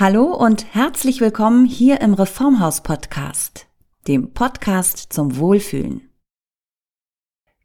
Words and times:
Hallo 0.00 0.34
und 0.34 0.72
herzlich 0.74 1.20
willkommen 1.20 1.66
hier 1.66 2.00
im 2.00 2.14
Reformhaus 2.14 2.80
Podcast, 2.80 3.66
dem 4.08 4.32
Podcast 4.32 5.12
zum 5.12 5.36
Wohlfühlen. 5.36 6.08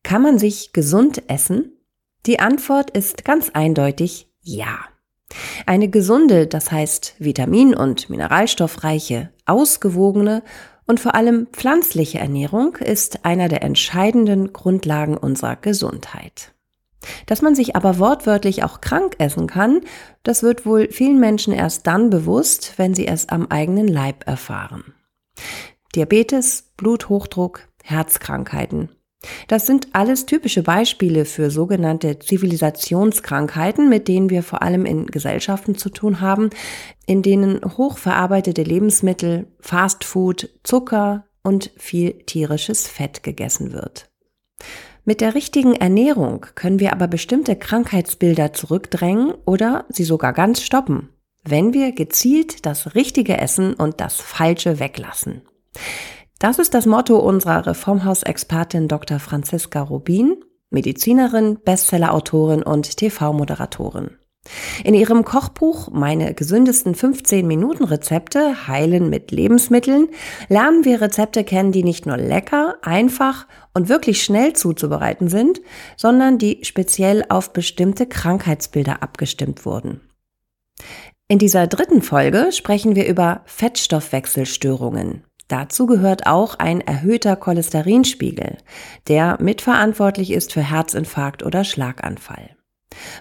Kann 0.04 0.22
man 0.22 0.38
sich 0.38 0.74
gesund 0.74 1.30
essen? 1.30 1.72
Die 2.26 2.42
Antwort 2.42 2.90
ist 2.90 3.24
ganz 3.24 3.52
eindeutig 3.52 4.28
ja. 4.42 4.80
Eine 5.66 5.88
gesunde, 5.88 6.46
das 6.46 6.74
heißt 6.74 7.16
vitamin- 7.20 7.74
und 7.74 8.10
mineralstoffreiche, 8.10 9.32
ausgewogene 9.46 10.44
und 10.86 11.00
vor 11.00 11.16
allem 11.16 11.48
pflanzliche 11.54 12.20
Ernährung 12.20 12.76
ist 12.76 13.24
einer 13.24 13.48
der 13.48 13.62
entscheidenden 13.62 14.52
Grundlagen 14.52 15.16
unserer 15.16 15.56
Gesundheit. 15.56 16.54
Dass 17.26 17.42
man 17.42 17.56
sich 17.56 17.76
aber 17.76 18.00
wortwörtlich 18.00 18.64
auch 18.64 18.82
krank 18.82 19.16
essen 19.20 19.48
kann, 19.48 19.82
das 20.24 20.44
wird 20.44 20.66
wohl 20.66 20.90
vielen 20.92 21.20
Menschen 21.20 21.54
erst 21.54 21.88
dann 21.88 22.10
bewusst, 22.10 22.74
wenn 22.78 22.94
sie 22.94 23.08
es 23.08 23.30
am 23.30 23.48
eigenen 23.48 23.88
Leib 23.88 24.28
erfahren. 24.28 24.94
Diabetes, 25.96 26.72
Bluthochdruck, 26.78 27.68
Herzkrankheiten. 27.84 28.90
Das 29.48 29.66
sind 29.66 29.90
alles 29.94 30.26
typische 30.26 30.64
Beispiele 30.64 31.26
für 31.26 31.50
sogenannte 31.50 32.20
Zivilisationskrankheiten, 32.20 33.90
mit 33.90 34.08
denen 34.08 34.30
wir 34.30 34.44
vor 34.44 34.62
allem 34.62 34.86
in 34.86 35.08
Gesellschaften 35.08 35.76
zu 35.76 35.90
tun 35.90 36.22
haben, 36.22 36.50
in 37.06 37.22
denen 37.22 37.60
hochverarbeitete 37.64 38.64
Lebensmittel, 38.64 39.48
Fastfood, 39.60 40.50
Zucker 40.64 41.26
und 41.44 41.72
viel 41.78 42.24
tierisches 42.26 42.88
Fett 42.88 43.24
gegessen 43.24 43.72
wird. 43.72 44.10
Mit 45.08 45.22
der 45.22 45.36
richtigen 45.36 45.76
Ernährung 45.76 46.48
können 46.56 46.80
wir 46.80 46.92
aber 46.92 47.08
bestimmte 47.08 47.56
Krankheitsbilder 47.56 48.54
zurückdrängen 48.54 49.36
oder 49.46 49.86
sie 49.88 50.04
sogar 50.04 50.34
ganz 50.34 50.62
stoppen, 50.62 51.10
wenn 51.44 51.74
wir 51.74 51.92
gezielt 51.92 52.66
das 52.66 52.96
Richtige 52.96 53.38
essen 53.38 53.76
und 53.76 54.02
das 54.02 54.20
Falsche 54.20 54.80
weglassen. 54.80 55.44
Das 56.40 56.58
ist 56.58 56.74
das 56.74 56.88
Motto 56.88 57.20
unserer 57.20 57.68
Reformhausexpertin 57.68 58.88
Dr. 58.88 59.20
Franziska 59.20 59.84
Rubin, 59.84 60.44
Medizinerin, 60.72 61.60
Bestsellerautorin 61.64 62.64
und 62.64 62.98
TV-Moderatorin. 62.98 64.10
In 64.84 64.94
ihrem 64.94 65.26
Kochbuch 65.26 65.90
Meine 65.92 66.34
gesündesten 66.34 66.96
15 66.96 67.46
Minuten 67.48 67.84
Rezepte 67.84 68.68
heilen 68.68 69.10
mit 69.10 69.32
Lebensmitteln 69.32 70.10
lernen 70.50 70.86
wir 70.86 71.02
Rezepte 71.02 71.44
kennen, 71.44 71.72
die 71.72 71.84
nicht 71.84 72.06
nur 72.06 72.18
lecker, 72.18 72.76
einfach 72.82 73.48
und 73.74 73.90
wirklich 73.90 74.24
schnell 74.24 74.54
zuzubereiten 74.54 75.28
sind, 75.30 75.62
sondern 75.98 76.38
die 76.38 76.60
speziell 76.64 77.26
auf 77.30 77.54
bestimmte 77.54 78.06
Krankheitsbilder 78.06 79.02
abgestimmt 79.02 79.66
wurden. 79.66 80.02
In 81.28 81.40
dieser 81.40 81.66
dritten 81.66 82.04
Folge 82.04 82.52
sprechen 82.52 82.96
wir 82.96 83.08
über 83.08 83.42
Fettstoffwechselstörungen. 83.46 85.24
Dazu 85.48 85.86
gehört 85.86 86.28
auch 86.28 86.60
ein 86.60 86.82
erhöhter 86.82 87.36
Cholesterinspiegel, 87.36 88.58
der 89.08 89.38
mitverantwortlich 89.42 90.32
ist 90.32 90.54
für 90.54 90.62
Herzinfarkt 90.62 91.44
oder 91.44 91.64
Schlaganfall. 91.64 92.56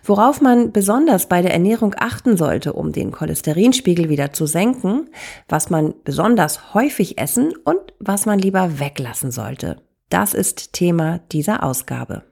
Worauf 0.02 0.40
man 0.40 0.72
besonders 0.72 1.28
bei 1.28 1.42
der 1.42 1.52
Ernährung 1.52 1.94
achten 1.98 2.36
sollte, 2.36 2.72
um 2.72 2.92
den 2.92 3.12
Cholesterinspiegel 3.12 4.08
wieder 4.08 4.32
zu 4.32 4.46
senken, 4.46 5.08
was 5.48 5.70
man 5.70 5.94
besonders 6.04 6.74
häufig 6.74 7.18
essen 7.18 7.54
und 7.64 7.80
was 7.98 8.26
man 8.26 8.38
lieber 8.38 8.78
weglassen 8.78 9.30
sollte. 9.30 9.76
Das 10.10 10.34
ist 10.34 10.72
Thema 10.72 11.20
dieser 11.32 11.62
Ausgabe. 11.62 12.22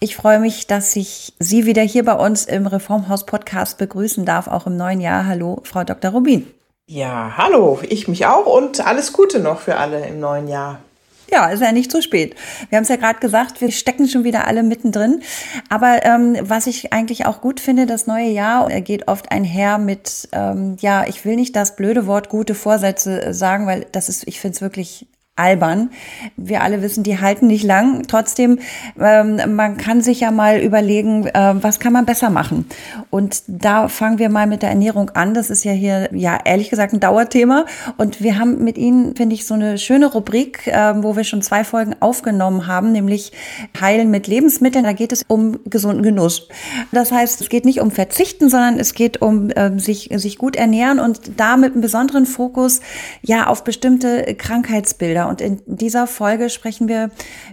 Ich 0.00 0.16
freue 0.16 0.38
mich, 0.38 0.66
dass 0.66 0.94
ich 0.94 1.34
Sie 1.38 1.66
wieder 1.66 1.82
hier 1.82 2.04
bei 2.04 2.14
uns 2.14 2.44
im 2.44 2.66
Reformhaus 2.66 3.26
Podcast 3.26 3.78
begrüßen 3.78 4.24
darf, 4.24 4.46
auch 4.46 4.66
im 4.66 4.76
neuen 4.76 5.00
Jahr. 5.00 5.26
Hallo, 5.26 5.60
Frau 5.64 5.82
Dr. 5.82 6.12
Rubin. 6.12 6.46
Ja, 6.86 7.34
hallo, 7.36 7.80
ich 7.82 8.08
mich 8.08 8.26
auch 8.26 8.46
und 8.46 8.86
alles 8.86 9.12
Gute 9.12 9.40
noch 9.40 9.60
für 9.60 9.76
alle 9.76 10.06
im 10.06 10.20
neuen 10.20 10.48
Jahr. 10.48 10.80
Ja, 11.30 11.50
ist 11.50 11.60
ja 11.60 11.72
nicht 11.72 11.90
zu 11.90 12.00
spät. 12.00 12.34
Wir 12.70 12.76
haben 12.76 12.84
es 12.84 12.88
ja 12.88 12.96
gerade 12.96 13.18
gesagt, 13.18 13.60
wir 13.60 13.70
stecken 13.70 14.08
schon 14.08 14.24
wieder 14.24 14.46
alle 14.46 14.62
mittendrin. 14.62 15.22
Aber 15.68 16.04
ähm, 16.04 16.36
was 16.40 16.66
ich 16.66 16.92
eigentlich 16.92 17.26
auch 17.26 17.40
gut 17.40 17.60
finde, 17.60 17.86
das 17.86 18.06
neue 18.06 18.30
Jahr 18.30 18.68
geht 18.80 19.08
oft 19.08 19.30
einher 19.30 19.78
mit, 19.78 20.28
ähm, 20.32 20.76
ja, 20.80 21.06
ich 21.06 21.24
will 21.24 21.36
nicht 21.36 21.54
das 21.54 21.76
blöde 21.76 22.06
Wort 22.06 22.30
gute 22.30 22.54
Vorsätze 22.54 23.34
sagen, 23.34 23.66
weil 23.66 23.86
das 23.92 24.08
ist, 24.08 24.26
ich 24.26 24.40
finde 24.40 24.56
es 24.56 24.60
wirklich 24.62 25.06
albern. 25.38 25.90
Wir 26.36 26.62
alle 26.62 26.82
wissen, 26.82 27.02
die 27.02 27.20
halten 27.20 27.46
nicht 27.46 27.64
lang. 27.64 28.06
Trotzdem, 28.06 28.58
ähm, 29.00 29.40
man 29.54 29.76
kann 29.76 30.00
sich 30.00 30.20
ja 30.20 30.30
mal 30.30 30.60
überlegen, 30.60 31.26
äh, 31.26 31.54
was 31.62 31.80
kann 31.80 31.92
man 31.92 32.06
besser 32.06 32.30
machen. 32.30 32.66
Und 33.10 33.42
da 33.46 33.88
fangen 33.88 34.18
wir 34.18 34.28
mal 34.28 34.46
mit 34.46 34.62
der 34.62 34.70
Ernährung 34.70 35.10
an. 35.10 35.34
Das 35.34 35.50
ist 35.50 35.64
ja 35.64 35.72
hier, 35.72 36.08
ja, 36.12 36.38
ehrlich 36.44 36.70
gesagt, 36.70 36.92
ein 36.92 37.00
Dauerthema. 37.00 37.64
Und 37.96 38.20
wir 38.20 38.38
haben 38.38 38.64
mit 38.64 38.78
Ihnen, 38.78 39.14
finde 39.16 39.34
ich, 39.34 39.46
so 39.46 39.54
eine 39.54 39.78
schöne 39.78 40.06
Rubrik, 40.06 40.66
äh, 40.66 40.94
wo 41.02 41.16
wir 41.16 41.24
schon 41.24 41.42
zwei 41.42 41.64
Folgen 41.64 41.94
aufgenommen 42.00 42.66
haben, 42.66 42.92
nämlich 42.92 43.32
Heilen 43.80 44.10
mit 44.10 44.26
Lebensmitteln. 44.26 44.84
Da 44.84 44.92
geht 44.92 45.12
es 45.12 45.24
um 45.28 45.58
gesunden 45.64 46.02
Genuss. 46.02 46.48
Das 46.92 47.12
heißt, 47.12 47.40
es 47.40 47.48
geht 47.48 47.64
nicht 47.64 47.80
um 47.80 47.90
Verzichten, 47.90 48.48
sondern 48.48 48.78
es 48.78 48.94
geht 48.94 49.22
um 49.22 49.50
äh, 49.50 49.78
sich, 49.78 50.10
sich 50.14 50.38
gut 50.38 50.56
ernähren 50.56 50.98
und 50.98 51.32
da 51.36 51.56
mit 51.56 51.72
einem 51.72 51.80
besonderen 51.80 52.26
Fokus 52.26 52.80
ja 53.22 53.46
auf 53.46 53.64
bestimmte 53.64 54.34
Krankheitsbilder 54.36 55.27
und 55.28 55.40
in 55.40 55.62
dieser 55.66 56.06
Folge 56.06 56.50
sprechen 56.50 56.88
wir 56.88 57.10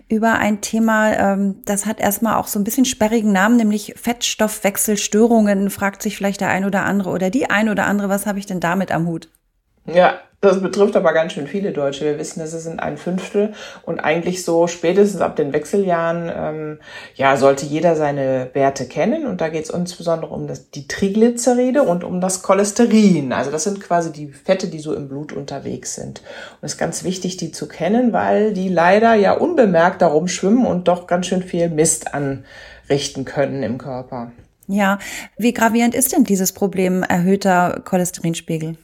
über 0.10 0.34
ein 0.34 0.62
Thema, 0.62 1.14
ähm, 1.14 1.62
das 1.66 1.86
hat 1.86 2.00
erstmal 2.00 2.36
auch 2.36 2.48
so 2.48 2.60
ein 2.60 2.64
bisschen 2.64 2.86
sperrigen 2.86 3.32
Namen, 3.32 3.58
nämlich 3.58 3.94
Fettstoffwechselstörungen. 3.96 5.70
Fragt 5.70 6.02
sich 6.02 6.18
vielleicht 6.18 6.42
der 6.42 6.50
ein 6.50 6.66
oder 6.66 6.84
andere 6.86 7.10
oder 7.10 7.30
die 7.30 7.50
ein 7.50 7.70
oder 7.70 7.86
andere, 7.86 8.10
was 8.10 8.26
habe 8.26 8.40
ich 8.40 8.46
denn 8.46 8.60
damit 8.60 8.92
am 8.92 9.08
Hut? 9.08 9.30
Ja, 9.86 10.20
das 10.42 10.62
betrifft 10.62 10.96
aber 10.96 11.14
ganz 11.14 11.34
schön 11.34 11.48
viele 11.48 11.72
Deutsche. 11.72 12.06
Wir 12.06 12.20
wissen, 12.20 12.40
dass 12.40 12.54
es 12.54 12.64
sind 12.64 12.80
ein 12.80 12.98
Fünftel 12.98 13.54
und 13.84 14.00
eigentlich 14.00 14.44
so 14.44 14.68
spätestens 14.68 15.22
ab 15.22 15.36
den 15.36 15.54
Wechseljahren 15.54 16.32
ähm, 16.36 16.80
ja 17.16 17.38
sollte 17.38 17.66
jeder 17.66 17.96
seine 17.96 18.50
Werte 18.54 18.88
kennen 18.88 19.26
und 19.26 19.42
da 19.42 19.50
geht 19.50 19.64
es 19.64 19.70
insbesondere 19.70 20.34
um 20.34 20.48
das, 20.48 20.70
die 20.70 20.88
Triglyceride 20.88 21.84
und 21.84 22.04
um 22.04 22.22
das 22.22 22.44
Cholesterin. 22.44 23.34
Also 23.34 23.52
das 23.52 23.64
sind 23.64 23.82
quasi 23.82 24.12
die 24.12 24.28
Fette, 24.28 24.68
die 24.68 24.80
so 24.80 24.94
im 24.94 25.08
Blut 25.08 25.34
unterwegs 25.34 25.96
sind. 25.96 26.22
Und 26.62 26.66
es 26.66 26.74
ist 26.74 26.78
ganz 26.78 27.04
wichtig, 27.04 27.38
die 27.38 27.52
zu 27.52 27.68
kennen, 27.68 28.14
weil 28.14 28.54
die 28.54 28.70
leider 28.70 29.16
ja 29.16 29.34
unbemerkt 29.34 30.02
darum 30.02 30.28
schwimmen 30.28 30.66
und 30.66 30.88
doch 30.88 31.08
ganz 31.08 31.28
schön 31.28 31.44
viel 31.44 31.70
Mist 31.70 32.14
anrichten 32.14 33.26
können 33.26 33.64
im 33.64 33.78
Körper. 33.78 34.32
Ja, 34.68 35.00
wie 35.38 35.54
gravierend 35.54 35.94
ist 35.94 36.12
denn 36.12 36.24
dieses 36.24 36.52
Problem 36.52 37.04
erhöhter 37.04 37.82
Cholesterinspiegel? 37.86 38.78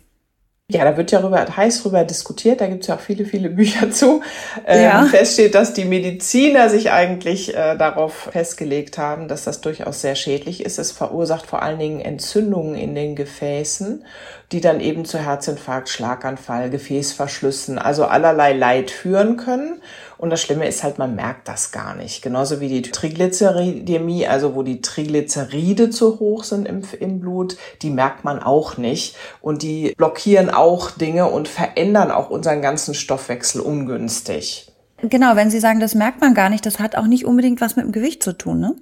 Ja, 0.72 0.86
da 0.86 0.96
wird 0.96 1.12
ja 1.12 1.20
rüber, 1.20 1.46
heiß 1.56 1.84
drüber 1.84 2.04
diskutiert, 2.04 2.62
da 2.62 2.68
gibt's 2.68 2.88
ja 2.88 2.96
auch 2.96 3.00
viele, 3.00 3.26
viele 3.26 3.50
Bücher 3.50 3.92
zu. 3.92 4.22
Ähm, 4.66 4.84
ja. 4.84 5.04
Feststeht, 5.04 5.54
dass 5.54 5.74
die 5.74 5.86
Mediziner 5.86 6.70
sich 6.70 6.92
eigentlich 6.92 7.56
äh, 7.56 7.76
darauf 7.76 8.30
festgelegt 8.32 8.98
haben, 8.98 9.28
dass 9.28 9.44
das 9.44 9.62
durchaus 9.62 10.02
sehr 10.02 10.16
schädlich 10.16 10.64
ist. 10.66 10.80
Es 10.80 10.92
verursacht 10.92 11.46
vor 11.46 11.62
allen 11.62 11.80
Dingen 11.80 12.00
Entzündungen 12.00 12.76
in 12.76 12.96
den 12.96 13.16
Gefäßen, 13.16 14.06
die 14.52 14.62
dann 14.62 14.80
eben 14.80 15.06
zu 15.06 15.18
Herzinfarkt, 15.18 15.90
Schlaganfall, 15.90 16.70
Gefäßverschlüssen, 16.70 17.78
also 17.78 18.06
allerlei 18.06 18.54
Leid 18.54 18.92
führen 18.92 19.38
können. 19.38 19.81
Und 20.22 20.30
das 20.30 20.40
Schlimme 20.40 20.68
ist 20.68 20.84
halt, 20.84 21.00
man 21.00 21.16
merkt 21.16 21.48
das 21.48 21.72
gar 21.72 21.96
nicht. 21.96 22.22
Genauso 22.22 22.59
wie 22.59 22.68
die 22.68 22.84
Triglyceridämie, 22.84 24.28
also 24.28 24.54
wo 24.54 24.62
die 24.62 24.80
Triglyceride 24.80 25.90
zu 25.90 26.20
hoch 26.20 26.44
sind 26.44 26.68
im, 26.68 26.84
im 27.00 27.20
Blut, 27.20 27.58
die 27.82 27.90
merkt 27.90 28.24
man 28.24 28.38
auch 28.38 28.78
nicht. 28.78 29.16
Und 29.42 29.64
die 29.64 29.96
blockieren 29.98 30.52
auch 30.52 30.92
Dinge 30.92 31.26
und 31.26 31.48
verändern 31.48 32.12
auch 32.12 32.30
unseren 32.30 32.62
ganzen 32.62 32.94
Stoffwechsel 32.94 33.62
ungünstig. 33.62 34.72
Genau, 35.02 35.36
wenn 35.36 35.50
Sie 35.50 35.60
sagen, 35.60 35.80
das 35.80 35.96
merkt 35.96 36.22
man 36.22 36.36
gar 36.36 36.52
nicht, 36.52 36.68
das 36.68 36.78
hat 36.78 36.96
auch 36.96 37.08
nicht 37.08 37.26
unbedingt 37.26 37.60
was 37.60 37.76
mit 37.76 37.86
dem 37.86 37.92
Gewicht 37.92 38.22
zu 38.22 38.38
tun, 38.38 38.60
ne? 38.60 38.76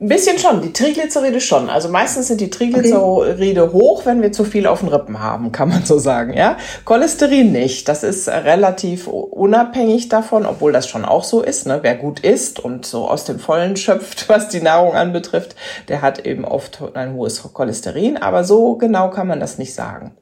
Ein 0.00 0.08
bisschen 0.08 0.38
schon, 0.38 0.62
die 0.62 0.72
Triglyceride 0.72 1.40
schon. 1.40 1.68
Also 1.68 1.88
meistens 1.88 2.28
sind 2.28 2.40
die 2.40 2.50
Triglyceride 2.50 3.64
okay. 3.64 3.72
hoch, 3.72 4.06
wenn 4.06 4.22
wir 4.22 4.30
zu 4.30 4.44
viel 4.44 4.68
auf 4.68 4.78
den 4.78 4.90
Rippen 4.90 5.18
haben, 5.18 5.50
kann 5.50 5.70
man 5.70 5.84
so 5.84 5.98
sagen, 5.98 6.34
ja. 6.34 6.56
Cholesterin 6.84 7.50
nicht. 7.50 7.88
Das 7.88 8.04
ist 8.04 8.28
relativ 8.28 9.08
unabhängig 9.08 10.08
davon, 10.08 10.46
obwohl 10.46 10.70
das 10.70 10.86
schon 10.86 11.04
auch 11.04 11.24
so 11.24 11.42
ist, 11.42 11.66
ne. 11.66 11.80
Wer 11.82 11.96
gut 11.96 12.20
isst 12.20 12.60
und 12.60 12.86
so 12.86 13.08
aus 13.08 13.24
dem 13.24 13.40
Vollen 13.40 13.76
schöpft, 13.76 14.28
was 14.28 14.48
die 14.48 14.60
Nahrung 14.60 14.94
anbetrifft, 14.94 15.56
der 15.88 16.00
hat 16.00 16.24
eben 16.24 16.44
oft 16.44 16.80
ein 16.94 17.14
hohes 17.14 17.42
Cholesterin. 17.52 18.16
Aber 18.18 18.44
so 18.44 18.76
genau 18.76 19.10
kann 19.10 19.26
man 19.26 19.40
das 19.40 19.58
nicht 19.58 19.74
sagen. 19.74 20.12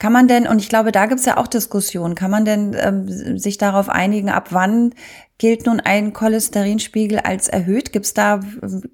Kann 0.00 0.14
man 0.14 0.28
denn, 0.28 0.48
und 0.48 0.62
ich 0.62 0.70
glaube, 0.70 0.92
da 0.92 1.04
gibt's 1.04 1.26
ja 1.26 1.36
auch 1.36 1.46
Diskussionen, 1.46 2.14
kann 2.14 2.30
man 2.30 2.46
denn 2.46 2.74
ähm, 2.80 3.38
sich 3.38 3.58
darauf 3.58 3.90
einigen, 3.90 4.30
ab 4.30 4.48
wann 4.48 4.94
gilt 5.36 5.66
nun 5.66 5.78
ein 5.78 6.14
Cholesterinspiegel 6.14 7.18
als 7.18 7.48
erhöht? 7.48 7.92
Gibt's 7.92 8.14
da 8.14 8.40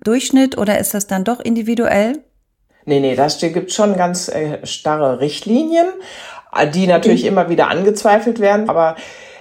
Durchschnitt 0.03 0.59
oder 0.59 0.81
ist 0.81 0.95
das 0.95 1.07
dann 1.07 1.23
doch 1.23 1.39
individuell? 1.39 2.25
Nee, 2.87 2.99
nee, 2.99 3.15
da 3.15 3.29
gibt 3.29 3.73
schon 3.73 3.97
ganz 3.97 4.29
äh, 4.29 4.67
starre 4.67 5.21
Richtlinien, 5.21 5.87
die 6.75 6.89
natürlich 6.89 7.23
mhm. 7.23 7.29
immer 7.29 7.49
wieder 7.49 7.69
angezweifelt 7.69 8.41
werden, 8.41 8.69
aber 8.69 8.97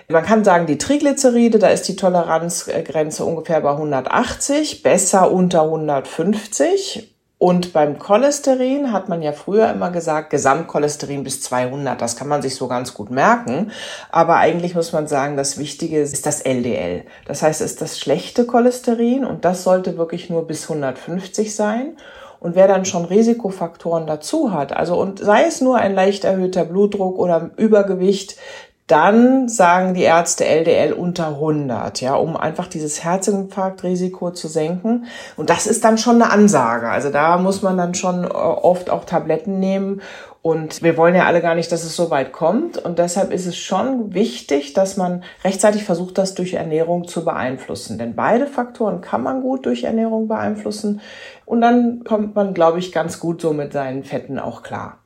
man 0.08 0.24
kann 0.24 0.44
sagen, 0.44 0.68
die 0.68 0.78
Triglyceride, 0.78 1.58
da 1.58 1.70
ist 1.70 1.88
die 1.88 1.96
Toleranzgrenze 1.96 3.26
ungefähr 3.26 3.62
bei 3.62 3.72
180, 3.72 4.84
besser 4.84 5.32
unter 5.32 5.64
150 5.64 7.15
Und 7.46 7.74
beim 7.74 8.00
Cholesterin 8.00 8.92
hat 8.92 9.08
man 9.08 9.22
ja 9.22 9.32
früher 9.32 9.70
immer 9.70 9.92
gesagt, 9.92 10.32
Gesamtcholesterin 10.32 11.24
bis 11.24 11.42
200. 11.42 12.02
Das 12.02 12.16
kann 12.16 12.28
man 12.28 12.42
sich 12.42 12.56
so 12.56 12.68
ganz 12.68 12.96
gut 12.96 13.12
merken. 13.12 13.70
Aber 14.10 14.38
eigentlich 14.38 14.74
muss 14.74 14.94
man 14.94 15.06
sagen, 15.06 15.38
das 15.38 15.60
Wichtige 15.60 16.00
ist 16.02 16.26
das 16.26 16.42
LDL. 16.42 17.04
Das 17.28 17.44
heißt, 17.44 17.62
es 17.62 17.74
ist 17.74 17.82
das 17.84 18.00
schlechte 18.00 18.48
Cholesterin 18.48 19.26
und 19.26 19.46
das 19.46 19.62
sollte 19.62 19.96
wirklich 19.96 20.28
nur 20.32 20.48
bis 20.48 20.64
150 20.64 21.56
sein. 21.56 21.98
Und 22.40 22.56
wer 22.56 22.68
dann 22.68 22.84
schon 22.84 23.06
Risikofaktoren 23.06 24.08
dazu 24.08 24.52
hat, 24.52 24.76
also 24.76 25.00
und 25.00 25.20
sei 25.20 25.44
es 25.44 25.62
nur 25.62 25.78
ein 25.78 25.94
leicht 25.94 26.24
erhöhter 26.24 26.66
Blutdruck 26.66 27.20
oder 27.20 27.52
Übergewicht, 27.58 28.38
dann 28.88 29.50
sagen 29.50 29.96
die 29.96 30.04
Ärzte 30.04 30.46
LDL 30.46 30.94
unter 30.94 31.30
100, 31.30 32.02
ja, 32.02 32.14
um 32.16 32.38
einfach 32.38 32.68
dieses 32.68 33.04
Herzinfarktrisiko 33.04 34.30
zu 34.30 34.48
senken. 34.48 35.06
Und 35.38 35.50
das 35.50 35.66
ist 35.66 35.84
dann 35.84 35.98
schon 35.98 36.22
eine 36.22 36.32
Ansage. 36.32 36.90
Also 36.90 37.10
da 37.10 37.38
muss 37.38 37.64
man 37.64 37.78
dann 37.78 37.96
schon 37.96 38.26
äh, 38.26 38.28
oft 38.28 38.92
auch 38.92 39.06
Tabletten 39.06 39.60
nehmen. 39.60 40.02
Und 40.44 40.84
wir 40.84 40.96
wollen 40.98 41.16
ja 41.16 41.26
alle 41.26 41.42
gar 41.42 41.56
nicht, 41.56 41.72
dass 41.72 41.84
es 41.84 41.96
so 41.96 42.12
weit 42.12 42.32
kommt. 42.32 42.78
Und 42.78 43.00
deshalb 43.00 43.34
ist 43.34 43.48
es 43.48 43.58
schon 43.58 44.14
wichtig, 44.14 44.74
dass 44.74 44.98
man 44.98 45.24
rechtzeitig 45.44 45.84
versucht, 45.84 46.20
das 46.20 46.36
durch 46.36 46.54
Ernährung 46.54 47.08
zu 47.08 47.26
beeinflussen. 47.26 47.98
Denn 47.98 48.14
beide 48.14 48.46
Faktoren 48.46 49.02
kann 49.02 49.24
man 49.24 49.42
gut 49.42 49.66
durch 49.66 49.86
Ernährung 49.86 50.28
beeinflussen. 50.28 51.02
Und 51.46 51.62
dann 51.62 52.04
kommt 52.04 52.36
man, 52.36 52.54
glaube 52.54 52.78
ich, 52.78 52.92
ganz 52.92 53.20
gut 53.20 53.42
so 53.42 53.54
mit 53.54 53.74
seinen 53.74 54.04
Fetten 54.04 54.38
auch 54.38 54.62
klar. 54.62 55.00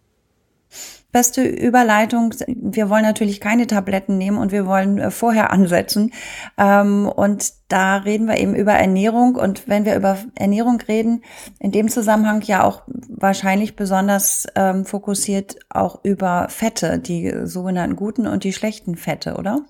Beste 1.12 1.44
Überleitung. 1.44 2.36
Wir 2.48 2.90
wollen 2.90 3.02
natürlich 3.04 3.42
keine 3.42 3.66
Tabletten 3.66 4.18
nehmen 4.18 4.38
und 4.38 4.52
wir 4.52 4.68
wollen 4.68 5.00
äh, 5.00 5.10
vorher 5.10 5.52
ansetzen. 5.52 6.14
Ähm, 6.58 7.08
und 7.08 7.52
da 7.68 7.98
reden 7.98 8.28
wir 8.28 8.38
eben 8.38 8.54
über 8.54 8.74
Ernährung. 8.74 9.36
Und 9.36 9.68
wenn 9.68 9.86
wir 9.86 9.96
über 9.96 10.18
Ernährung 10.36 10.80
reden, 10.82 11.24
in 11.60 11.72
dem 11.72 11.90
Zusammenhang 11.90 12.42
ja 12.42 12.64
auch 12.64 12.84
wahrscheinlich 13.08 13.76
besonders 13.76 14.46
ähm, 14.56 14.86
fokussiert 14.86 15.58
auch 15.70 16.04
über 16.04 16.48
Fette, 16.50 17.00
die 17.00 17.34
sogenannten 17.46 17.96
guten 17.96 18.28
und 18.28 18.44
die 18.44 18.54
schlechten 18.54 18.96
Fette, 18.96 19.36
oder? 19.36 19.62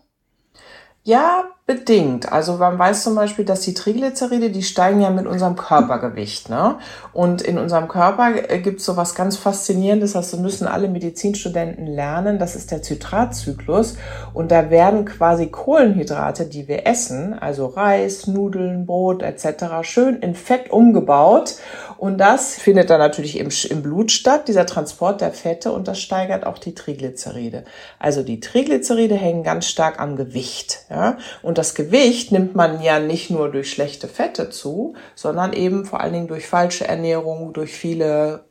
Ja, 1.03 1.45
bedingt. 1.69 2.31
Also 2.31 2.53
man 2.53 2.79
weiß 2.79 3.03
zum 3.03 3.13
Beispiel, 3.13 3.45
dass 3.45 3.61
die 3.61 3.75
Triglyceride, 3.75 4.49
die 4.49 4.63
steigen 4.63 5.01
ja 5.01 5.11
mit 5.11 5.27
unserem 5.27 5.55
Körpergewicht. 5.55 6.49
Ne? 6.49 6.79
Und 7.13 7.43
in 7.43 7.59
unserem 7.59 7.87
Körper 7.87 8.31
äh, 8.49 8.57
gibt 8.57 8.79
es 8.79 8.87
so 8.87 8.97
was 8.97 9.13
ganz 9.13 9.37
Faszinierendes, 9.37 10.13
das 10.13 10.35
müssen 10.35 10.65
alle 10.65 10.89
Medizinstudenten 10.89 11.85
lernen. 11.85 12.39
Das 12.39 12.55
ist 12.55 12.71
der 12.71 12.81
Zitratzyklus. 12.81 13.97
Und 14.33 14.51
da 14.51 14.71
werden 14.71 15.05
quasi 15.05 15.45
Kohlenhydrate, 15.45 16.47
die 16.47 16.67
wir 16.67 16.87
essen, 16.87 17.37
also 17.37 17.67
Reis, 17.67 18.25
Nudeln, 18.25 18.87
Brot 18.87 19.21
etc., 19.21 19.83
schön 19.83 20.15
in 20.21 20.33
Fett 20.33 20.71
umgebaut. 20.71 21.57
Und 21.99 22.17
das 22.17 22.55
findet 22.55 22.89
dann 22.89 22.99
natürlich 22.99 23.37
im, 23.37 23.49
im 23.69 23.83
Blut 23.83 24.11
statt, 24.11 24.47
dieser 24.47 24.65
Transport 24.65 25.21
der 25.21 25.33
Fette, 25.33 25.71
und 25.71 25.87
das 25.87 25.99
steigert 25.99 26.47
auch 26.47 26.57
die 26.57 26.73
Triglyceride. 26.73 27.63
Also 27.99 28.23
die 28.23 28.39
Triglyceride 28.39 29.13
hängen 29.13 29.43
ganz 29.43 29.67
stark 29.67 29.99
am 29.99 30.15
Gewicht. 30.15 30.85
Ja? 30.89 31.17
Und 31.43 31.58
das 31.59 31.75
Gewicht 31.75 32.31
nimmt 32.31 32.55
man 32.55 32.81
ja 32.81 33.01
nicht 33.01 33.29
nur 33.29 33.51
durch 33.51 33.69
schlechte 33.69 34.07
Fette 34.07 34.49
zu, 34.49 34.93
sondern 35.13 35.51
eben 35.51 35.83
vor 35.83 35.99
allen 35.99 36.13
Dingen 36.13 36.27
durch 36.29 36.47
falsche 36.47 36.87
Ernährung, 36.87 37.51
durch 37.51 37.73
viele 37.73 38.45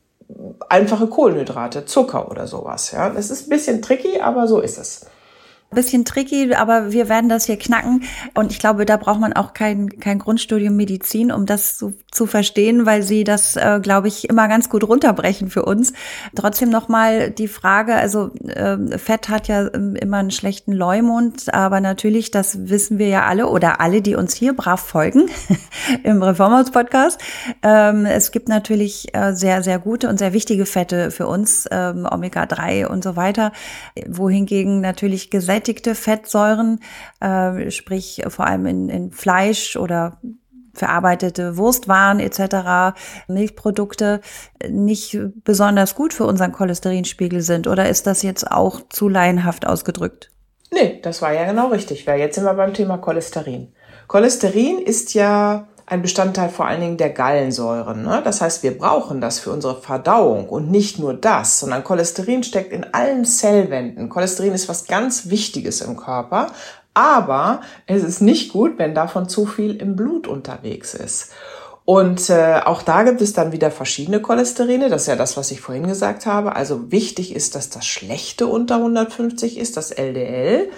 einfache 0.69 1.07
Kohlenhydrate, 1.07 1.87
Zucker 1.87 2.31
oder 2.31 2.47
sowas. 2.47 2.93
Ja, 2.93 3.11
es 3.15 3.31
ist 3.31 3.47
ein 3.47 3.49
bisschen 3.49 3.81
tricky, 3.81 4.21
aber 4.21 4.47
so 4.47 4.61
ist 4.61 4.77
es. 4.77 5.07
Bisschen 5.71 6.07
tricky, 6.07 6.55
aber 6.55 6.93
wir 6.93 7.11
werden 7.11 7.29
das 7.29 7.45
hier 7.45 7.59
knacken. 7.59 8.03
Und 8.33 8.53
ich 8.53 8.59
glaube, 8.59 8.87
da 8.87 8.97
braucht 8.97 9.21
man 9.21 9.35
auch 9.35 9.53
kein, 9.53 10.01
kein 10.01 10.19
Grundstudium 10.19 10.75
Medizin, 10.75 11.31
um 11.31 11.45
das 11.45 11.77
zu, 11.77 11.93
zu 12.11 12.27
verstehen, 12.27 12.87
weil 12.87 13.03
sie 13.03 13.23
das, 13.23 13.55
äh, 13.57 13.79
glaube 13.83 14.09
ich, 14.09 14.31
immer 14.31 14.49
ganz 14.49 14.71
gut 14.71 14.83
runterbrechen 14.83 15.51
für 15.51 15.67
uns. 15.67 15.93
Trotzdem 16.35 16.71
nochmal 16.71 17.31
die 17.31 17.49
Frage, 17.49 17.97
also 17.97 18.31
äh, 18.47 18.97
Fett 18.97 19.29
hat 19.29 19.47
ja 19.49 19.69
ähm, 19.75 19.95
immer 19.95 20.17
einen 20.17 20.31
schlechten 20.31 20.73
Leumund, 20.73 21.53
aber 21.53 21.83
natürlich, 21.83 22.31
das 22.31 22.71
wissen 22.71 22.99
wir 22.99 23.09
ja 23.09 23.27
alle 23.27 23.49
oder 23.49 23.79
alle, 23.83 24.01
die 24.01 24.15
uns 24.15 24.33
hier 24.33 24.55
brav 24.55 24.81
folgen 24.81 25.29
im 26.03 26.23
Reformhaus-Podcast. 26.23 27.21
Ähm, 27.63 28.07
es 28.07 28.33
gibt 28.33 28.49
natürlich 28.49 29.15
äh, 29.15 29.35
sehr, 29.35 29.63
sehr 29.63 29.79
gute 29.79 30.09
und 30.09 30.19
sehr 30.19 30.33
wichtige 30.33 30.65
Fette 30.65 31.11
für 31.11 31.27
uns, 31.27 31.67
ähm, 31.71 32.09
Omega-3 32.11 32.87
und 32.87 33.05
so 33.05 33.17
weiter, 33.17 33.53
wohingegen 34.07 34.81
natürlich 34.81 35.29
gesetzt 35.29 35.58
gesättigte 35.59 35.95
Fettsäuren, 35.95 36.81
äh, 37.21 37.71
sprich 37.71 38.23
vor 38.29 38.47
allem 38.47 38.67
in, 38.67 38.89
in 38.89 39.11
Fleisch 39.11 39.77
oder 39.77 40.19
verarbeitete 40.73 41.57
Wurstwaren 41.57 42.21
etc., 42.21 42.97
Milchprodukte 43.27 44.21
nicht 44.69 45.19
besonders 45.43 45.97
gut 45.97 46.15
für 46.15 46.25
unseren 46.25 46.53
Cholesterinspiegel 46.53 47.41
sind? 47.41 47.67
Oder 47.67 47.89
ist 47.89 48.07
das 48.07 48.23
jetzt 48.23 48.49
auch 48.49 48.83
zu 48.89 49.09
laienhaft 49.09 49.67
ausgedrückt? 49.67 50.31
Nee, 50.71 51.01
das 51.03 51.21
war 51.21 51.33
ja 51.33 51.45
genau 51.45 51.69
richtig, 51.69 52.07
jetzt 52.07 52.37
sind 52.37 52.45
wir 52.45 52.55
beim 52.55 52.75
Thema 52.75 52.99
Cholesterin. 52.99 53.73
Cholesterin 54.07 54.79
ist 54.79 55.15
ja 55.15 55.67
ein 55.91 56.03
Bestandteil 56.03 56.51
vor 56.51 56.67
allen 56.67 56.81
Dingen 56.81 56.97
der 56.99 57.11
Gallensäuren. 57.11 58.03
Ne? 58.03 58.21
Das 58.23 58.41
heißt, 58.41 58.63
wir 58.63 58.77
brauchen 58.77 59.21
das 59.21 59.39
für 59.39 59.51
unsere 59.51 59.81
Verdauung 59.81 60.49
und 60.49 60.71
nicht 60.71 60.99
nur 60.99 61.15
das, 61.15 61.61
sondern 61.61 61.83
Cholesterin 61.83 62.43
steckt 62.43 62.73
in 62.73 62.93
allen 62.93 63.25
Zellwänden. 63.25 64.11
Cholesterin 64.11 64.53
ist 64.53 64.69
was 64.69 64.87
ganz 64.87 65.31
Wichtiges 65.31 65.81
im 65.81 65.97
Körper, 65.97 66.49
aber 66.93 67.63
es 67.87 68.03
ist 68.03 68.21
nicht 68.21 68.53
gut, 68.53 68.79
wenn 68.79 68.95
davon 68.95 69.29
zu 69.29 69.47
viel 69.47 69.77
im 69.77 69.97
Blut 69.97 70.27
unterwegs 70.27 70.95
ist. 70.95 71.31
Und 71.87 72.29
äh, 72.29 72.61
auch 72.67 72.83
da 72.83 73.03
gibt 73.03 73.23
es 73.23 73.33
dann 73.33 73.53
wieder 73.53 73.71
verschiedene 73.71 74.21
Cholesterine. 74.21 74.91
Das 74.91 75.03
ist 75.03 75.09
ja 75.09 75.17
das, 75.17 75.39
was 75.39 75.51
ich 75.51 75.63
vorhin 75.63 75.87
gesagt 75.87 76.27
habe. 76.27 76.55
Also 76.55 76.93
wichtig 76.93 77.35
ist, 77.35 77.55
dass 77.55 77.71
das 77.71 77.87
Schlechte 77.87 78.47
unter 78.47 78.77
150 78.77 79.57
ist, 79.57 79.79
das 79.79 79.91
LDL. 79.91 80.69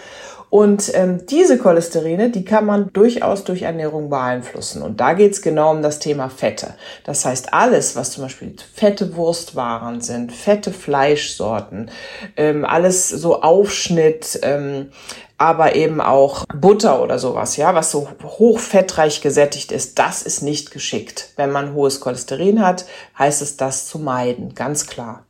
Und 0.50 0.90
ähm, 0.94 1.26
diese 1.26 1.58
Cholesterine, 1.58 2.30
die 2.30 2.44
kann 2.44 2.66
man 2.66 2.92
durchaus 2.92 3.44
durch 3.44 3.62
Ernährung 3.62 4.10
beeinflussen. 4.10 4.82
Und 4.82 5.00
da 5.00 5.12
geht's 5.12 5.42
genau 5.42 5.70
um 5.70 5.80
das 5.80 6.00
Thema 6.00 6.28
Fette. 6.28 6.74
Das 7.04 7.24
heißt, 7.24 7.54
alles, 7.54 7.94
was 7.94 8.10
zum 8.10 8.24
Beispiel 8.24 8.56
fette 8.74 9.14
Wurstwaren 9.16 10.00
sind, 10.00 10.32
fette 10.32 10.72
Fleischsorten, 10.72 11.90
ähm, 12.36 12.64
alles 12.64 13.08
so 13.08 13.42
Aufschnitt, 13.42 14.40
ähm, 14.42 14.90
aber 15.38 15.74
eben 15.74 16.00
auch 16.00 16.44
Butter 16.54 17.00
oder 17.00 17.18
sowas, 17.18 17.56
ja, 17.56 17.74
was 17.74 17.92
so 17.92 18.08
hochfettreich 18.22 19.22
gesättigt 19.22 19.72
ist, 19.72 19.98
das 19.98 20.20
ist 20.20 20.42
nicht 20.42 20.70
geschickt. 20.70 21.30
Wenn 21.36 21.50
man 21.50 21.72
hohes 21.72 22.00
Cholesterin 22.00 22.60
hat, 22.60 22.84
heißt 23.18 23.40
es 23.40 23.56
das 23.56 23.86
zu 23.86 23.98
meiden, 24.00 24.54
ganz 24.54 24.86
klar. 24.86 25.24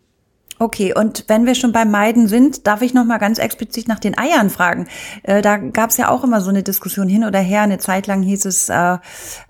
Okay, 0.62 0.92
und 0.94 1.24
wenn 1.26 1.46
wir 1.46 1.54
schon 1.54 1.72
beim 1.72 1.90
Meiden 1.90 2.28
sind, 2.28 2.66
darf 2.66 2.82
ich 2.82 2.92
noch 2.92 3.06
mal 3.06 3.16
ganz 3.16 3.38
explizit 3.38 3.88
nach 3.88 3.98
den 3.98 4.18
Eiern 4.18 4.50
fragen. 4.50 4.88
Äh, 5.22 5.40
da 5.40 5.56
gab 5.56 5.88
es 5.88 5.96
ja 5.96 6.10
auch 6.10 6.22
immer 6.22 6.42
so 6.42 6.50
eine 6.50 6.62
Diskussion 6.62 7.08
hin 7.08 7.24
oder 7.24 7.38
her. 7.38 7.62
Eine 7.62 7.78
Zeit 7.78 8.06
lang 8.06 8.20
hieß 8.20 8.44
es 8.44 8.68
äh, 8.68 8.98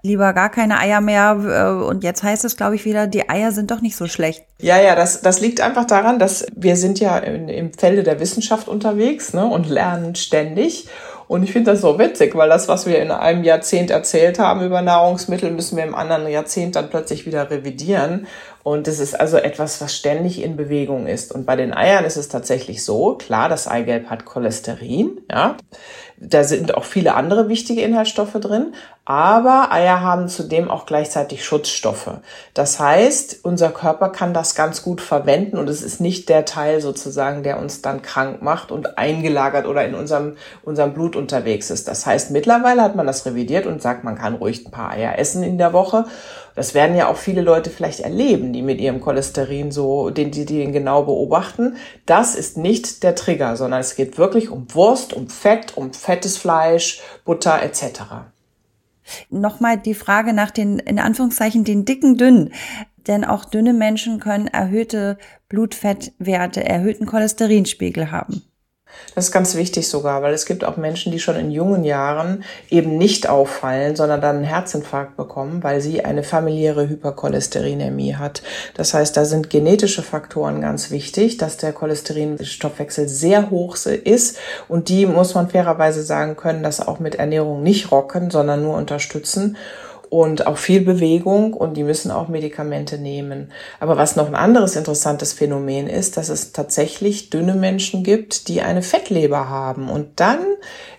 lieber 0.02 0.32
gar 0.34 0.50
keine 0.50 0.78
Eier 0.78 1.00
mehr. 1.00 1.80
Äh, 1.82 1.84
und 1.84 2.04
jetzt 2.04 2.22
heißt 2.22 2.44
es, 2.44 2.56
glaube 2.56 2.76
ich, 2.76 2.84
wieder, 2.84 3.08
die 3.08 3.28
Eier 3.28 3.50
sind 3.50 3.72
doch 3.72 3.80
nicht 3.80 3.96
so 3.96 4.06
schlecht. 4.06 4.44
Ja, 4.60 4.80
ja, 4.80 4.94
das, 4.94 5.20
das 5.20 5.40
liegt 5.40 5.60
einfach 5.60 5.84
daran, 5.84 6.20
dass 6.20 6.46
wir 6.54 6.76
sind 6.76 7.00
ja 7.00 7.18
in, 7.18 7.48
im 7.48 7.72
Felde 7.72 8.04
der 8.04 8.20
Wissenschaft 8.20 8.68
unterwegs 8.68 9.34
ne, 9.34 9.44
und 9.44 9.68
lernen 9.68 10.14
ständig. 10.14 10.86
Und 11.26 11.44
ich 11.44 11.52
finde 11.52 11.70
das 11.70 11.80
so 11.80 11.96
witzig, 11.96 12.34
weil 12.34 12.48
das, 12.48 12.66
was 12.66 12.86
wir 12.86 13.00
in 13.00 13.12
einem 13.12 13.44
Jahrzehnt 13.44 13.90
erzählt 13.90 14.40
haben 14.40 14.64
über 14.64 14.82
Nahrungsmittel, 14.82 15.52
müssen 15.52 15.76
wir 15.76 15.84
im 15.84 15.94
anderen 15.94 16.26
Jahrzehnt 16.28 16.74
dann 16.74 16.90
plötzlich 16.90 17.24
wieder 17.24 17.50
revidieren. 17.50 18.26
Und 18.70 18.86
es 18.86 19.00
ist 19.00 19.18
also 19.18 19.36
etwas, 19.36 19.80
was 19.80 19.96
ständig 19.96 20.40
in 20.40 20.56
Bewegung 20.56 21.08
ist. 21.08 21.34
Und 21.34 21.44
bei 21.44 21.56
den 21.56 21.74
Eiern 21.74 22.04
ist 22.04 22.16
es 22.16 22.28
tatsächlich 22.28 22.84
so, 22.84 23.16
klar, 23.16 23.48
das 23.48 23.66
Eigelb 23.66 24.08
hat 24.08 24.24
Cholesterin, 24.24 25.22
ja. 25.28 25.56
Da 26.22 26.44
sind 26.44 26.76
auch 26.76 26.84
viele 26.84 27.14
andere 27.14 27.48
wichtige 27.48 27.80
Inhaltsstoffe 27.80 28.34
drin, 28.34 28.74
aber 29.06 29.72
Eier 29.72 30.02
haben 30.02 30.28
zudem 30.28 30.70
auch 30.70 30.84
gleichzeitig 30.84 31.44
Schutzstoffe. 31.44 32.10
Das 32.52 32.78
heißt, 32.78 33.40
unser 33.42 33.70
Körper 33.70 34.10
kann 34.10 34.34
das 34.34 34.54
ganz 34.54 34.82
gut 34.82 35.00
verwenden 35.00 35.56
und 35.56 35.70
es 35.70 35.82
ist 35.82 35.98
nicht 35.98 36.28
der 36.28 36.44
Teil 36.44 36.82
sozusagen, 36.82 37.42
der 37.42 37.58
uns 37.58 37.80
dann 37.80 38.02
krank 38.02 38.42
macht 38.42 38.70
und 38.70 38.98
eingelagert 38.98 39.66
oder 39.66 39.84
in 39.86 39.94
unserem, 39.94 40.36
unserem 40.62 40.92
Blut 40.92 41.16
unterwegs 41.16 41.70
ist. 41.70 41.88
Das 41.88 42.04
heißt, 42.04 42.30
mittlerweile 42.32 42.82
hat 42.82 42.96
man 42.96 43.06
das 43.06 43.24
revidiert 43.24 43.64
und 43.64 43.80
sagt, 43.80 44.04
man 44.04 44.18
kann 44.18 44.34
ruhig 44.34 44.66
ein 44.66 44.70
paar 44.70 44.90
Eier 44.90 45.18
essen 45.18 45.42
in 45.42 45.56
der 45.56 45.72
Woche. 45.72 46.04
Das 46.60 46.74
werden 46.74 46.94
ja 46.94 47.08
auch 47.08 47.16
viele 47.16 47.40
Leute 47.40 47.70
vielleicht 47.70 48.00
erleben, 48.00 48.52
die 48.52 48.60
mit 48.60 48.82
ihrem 48.82 49.00
Cholesterin 49.00 49.70
so, 49.70 50.10
den, 50.10 50.30
die, 50.30 50.44
die 50.44 50.58
den 50.58 50.72
genau 50.72 51.04
beobachten. 51.04 51.76
Das 52.04 52.34
ist 52.34 52.58
nicht 52.58 53.02
der 53.02 53.14
Trigger, 53.14 53.56
sondern 53.56 53.80
es 53.80 53.96
geht 53.96 54.18
wirklich 54.18 54.50
um 54.50 54.66
Wurst, 54.74 55.14
um 55.14 55.30
Fett, 55.30 55.78
um 55.78 55.94
fettes 55.94 56.36
Fleisch, 56.36 57.00
Butter 57.24 57.62
etc. 57.62 58.02
Nochmal 59.30 59.78
die 59.78 59.94
Frage 59.94 60.34
nach 60.34 60.50
den, 60.50 60.78
in 60.80 60.98
Anführungszeichen, 60.98 61.64
den 61.64 61.86
dicken 61.86 62.18
Dünnen. 62.18 62.52
Denn 63.06 63.24
auch 63.24 63.46
dünne 63.46 63.72
Menschen 63.72 64.20
können 64.20 64.46
erhöhte 64.46 65.16
Blutfettwerte, 65.48 66.62
erhöhten 66.62 67.06
Cholesterinspiegel 67.06 68.10
haben. 68.10 68.42
Das 69.14 69.26
ist 69.26 69.32
ganz 69.32 69.54
wichtig 69.54 69.88
sogar, 69.88 70.22
weil 70.22 70.32
es 70.32 70.46
gibt 70.46 70.64
auch 70.64 70.76
Menschen, 70.76 71.10
die 71.10 71.18
schon 71.18 71.36
in 71.36 71.50
jungen 71.50 71.84
Jahren 71.84 72.44
eben 72.68 72.96
nicht 72.96 73.28
auffallen, 73.28 73.96
sondern 73.96 74.20
dann 74.20 74.36
einen 74.36 74.44
Herzinfarkt 74.44 75.16
bekommen, 75.16 75.62
weil 75.62 75.80
sie 75.80 76.04
eine 76.04 76.22
familiäre 76.22 76.88
Hypercholesterinämie 76.88 78.14
hat. 78.14 78.42
Das 78.74 78.94
heißt, 78.94 79.16
da 79.16 79.24
sind 79.24 79.50
genetische 79.50 80.02
Faktoren 80.02 80.60
ganz 80.60 80.90
wichtig, 80.90 81.38
dass 81.38 81.56
der 81.56 81.72
Cholesterinstoffwechsel 81.72 83.08
sehr 83.08 83.50
hoch 83.50 83.76
ist 83.86 84.38
und 84.68 84.88
die 84.88 85.06
muss 85.06 85.34
man 85.34 85.50
fairerweise 85.50 86.02
sagen 86.02 86.36
können, 86.36 86.62
das 86.62 86.86
auch 86.86 87.00
mit 87.00 87.16
Ernährung 87.16 87.62
nicht 87.62 87.90
rocken, 87.90 88.30
sondern 88.30 88.62
nur 88.62 88.76
unterstützen 88.76 89.56
und 90.10 90.48
auch 90.48 90.58
viel 90.58 90.80
Bewegung 90.80 91.54
und 91.54 91.76
die 91.76 91.84
müssen 91.84 92.10
auch 92.10 92.26
Medikamente 92.26 92.98
nehmen. 92.98 93.52
Aber 93.78 93.96
was 93.96 94.16
noch 94.16 94.26
ein 94.26 94.34
anderes 94.34 94.74
interessantes 94.74 95.32
Phänomen 95.32 95.86
ist, 95.86 96.16
dass 96.16 96.28
es 96.28 96.50
tatsächlich 96.50 97.30
dünne 97.30 97.54
Menschen 97.54 98.02
gibt, 98.02 98.48
die 98.48 98.60
eine 98.60 98.82
Fettleber 98.82 99.48
haben 99.48 99.88
und 99.88 100.18
dann 100.18 100.40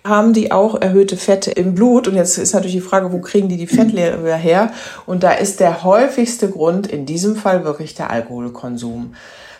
haben 0.02 0.32
die 0.32 0.50
auch 0.50 0.80
erhöhte 0.80 1.18
Fette 1.18 1.50
im 1.50 1.74
Blut 1.74 2.08
und 2.08 2.16
jetzt 2.16 2.38
ist 2.38 2.54
natürlich 2.54 2.76
die 2.76 2.80
Frage, 2.80 3.12
wo 3.12 3.20
kriegen 3.20 3.50
die 3.50 3.58
die 3.58 3.66
Fettleber 3.66 4.34
her? 4.34 4.72
Und 5.04 5.22
da 5.22 5.32
ist 5.32 5.60
der 5.60 5.84
häufigste 5.84 6.48
Grund 6.48 6.86
in 6.86 7.04
diesem 7.04 7.36
Fall 7.36 7.64
wirklich 7.64 7.94
der 7.94 8.10
Alkoholkonsum. 8.10 9.14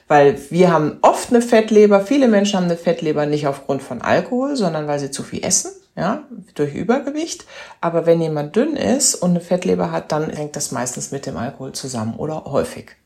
Weil 0.08 0.38
wir 0.50 0.72
haben 0.72 0.98
oft 1.02 1.30
eine 1.30 1.42
Fettleber, 1.42 2.00
viele 2.00 2.26
Menschen 2.26 2.56
haben 2.56 2.64
eine 2.64 2.76
Fettleber 2.76 3.26
nicht 3.26 3.46
aufgrund 3.46 3.82
von 3.82 4.00
Alkohol, 4.00 4.56
sondern 4.56 4.86
weil 4.86 4.98
sie 4.98 5.10
zu 5.10 5.22
viel 5.22 5.44
essen 5.44 5.72
ja, 5.96 6.24
durch 6.54 6.74
Übergewicht. 6.74 7.44
Aber 7.80 8.06
wenn 8.06 8.20
jemand 8.20 8.56
dünn 8.56 8.76
ist 8.76 9.14
und 9.14 9.30
eine 9.30 9.40
Fettleber 9.40 9.90
hat, 9.90 10.12
dann 10.12 10.30
hängt 10.30 10.56
das 10.56 10.72
meistens 10.72 11.10
mit 11.10 11.26
dem 11.26 11.36
Alkohol 11.36 11.72
zusammen 11.72 12.14
oder 12.16 12.44
häufig. 12.44 12.96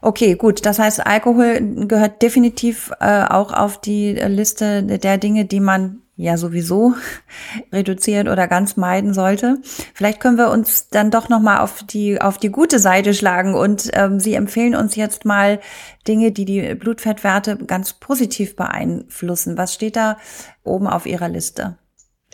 Okay, 0.00 0.34
gut. 0.34 0.66
Das 0.66 0.78
heißt, 0.78 1.06
Alkohol 1.06 1.86
gehört 1.86 2.20
definitiv 2.20 2.92
äh, 3.00 3.24
auch 3.24 3.52
auf 3.52 3.80
die 3.80 4.12
Liste 4.12 4.82
der 4.82 5.18
Dinge, 5.18 5.46
die 5.46 5.60
man 5.60 6.02
ja 6.16 6.36
sowieso 6.36 6.94
reduzieren 7.72 8.28
oder 8.28 8.46
ganz 8.46 8.76
meiden 8.76 9.14
sollte. 9.14 9.58
Vielleicht 9.94 10.20
können 10.20 10.36
wir 10.36 10.50
uns 10.50 10.88
dann 10.88 11.10
doch 11.10 11.28
noch 11.28 11.40
mal 11.40 11.60
auf 11.60 11.82
die 11.84 12.20
auf 12.20 12.38
die 12.38 12.50
gute 12.50 12.78
Seite 12.78 13.14
schlagen 13.14 13.54
und 13.54 13.90
ähm, 13.94 14.20
Sie 14.20 14.34
empfehlen 14.34 14.76
uns 14.76 14.94
jetzt 14.94 15.24
mal 15.24 15.60
Dinge, 16.06 16.32
die 16.32 16.44
die 16.44 16.74
Blutfettwerte 16.74 17.56
ganz 17.56 17.94
positiv 17.94 18.56
beeinflussen. 18.56 19.56
Was 19.56 19.74
steht 19.74 19.96
da 19.96 20.18
oben 20.64 20.86
auf 20.86 21.06
Ihrer 21.06 21.28
Liste? 21.28 21.78